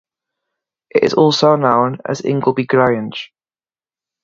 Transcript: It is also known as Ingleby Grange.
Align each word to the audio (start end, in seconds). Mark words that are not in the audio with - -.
It 0.89 1.03
is 1.03 1.13
also 1.13 1.55
known 1.57 1.99
as 2.09 2.25
Ingleby 2.25 2.65
Grange. 2.65 3.31